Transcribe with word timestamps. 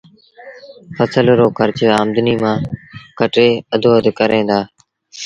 ڦسل 0.95 1.27
رو 1.39 1.47
کرچ 1.57 1.79
آمدنيٚ 2.01 2.41
مآݩ 2.43 2.63
ڪٽي 3.19 3.47
اڌو 3.73 3.91
اڌ 3.97 4.05
ڪريݩ 4.19 4.47
دآ 4.49 4.59